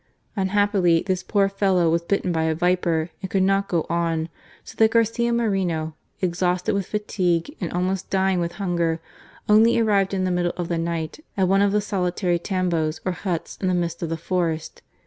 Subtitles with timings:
[0.35, 4.29] Unhappily, this poor fellow was bitten by a viper and could not go on,
[4.63, 8.99] so that Garcia Moreno, exhausted with fatigue and almost dying with hunger,
[9.47, 13.11] only arrived in the middle of the night at one of the solitary tambos or
[13.11, 14.81] huts in the midst of the forest.